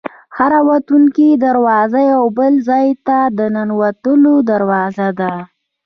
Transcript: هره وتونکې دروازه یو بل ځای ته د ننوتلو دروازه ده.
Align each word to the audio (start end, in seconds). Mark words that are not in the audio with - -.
هره 0.37 0.59
وتونکې 0.69 1.27
دروازه 1.45 1.99
یو 2.13 2.23
بل 2.37 2.53
ځای 2.69 2.87
ته 3.07 3.17
د 3.37 3.39
ننوتلو 3.55 4.33
دروازه 4.49 5.07
ده. 5.19 5.33